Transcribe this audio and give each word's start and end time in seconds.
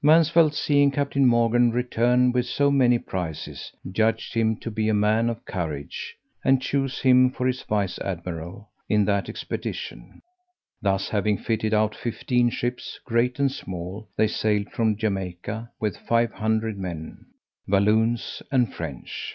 Mansvelt 0.00 0.54
seeing 0.54 0.92
Captain 0.92 1.26
Morgan 1.26 1.72
return 1.72 2.30
with 2.30 2.46
so 2.46 2.70
many 2.70 3.00
prizes, 3.00 3.72
judged 3.90 4.32
him 4.32 4.56
to 4.58 4.70
be 4.70 4.88
a 4.88 4.94
man 4.94 5.28
of 5.28 5.44
courage, 5.44 6.14
and 6.44 6.62
chose 6.62 7.00
him 7.00 7.32
for 7.32 7.48
his 7.48 7.64
vice 7.64 7.98
admiral 7.98 8.70
in 8.88 9.04
that 9.06 9.28
expedition: 9.28 10.22
thus 10.82 11.08
having 11.08 11.36
fitted 11.36 11.74
out 11.74 11.96
fifteen 11.96 12.48
ships, 12.48 13.00
great 13.04 13.40
and 13.40 13.50
small, 13.50 14.08
they 14.16 14.28
sailed 14.28 14.70
from 14.70 14.94
Jamaica 14.96 15.72
with 15.80 15.96
five 15.96 16.30
hundred 16.34 16.78
men, 16.78 17.26
Walloons 17.66 18.40
and 18.52 18.72
French. 18.72 19.34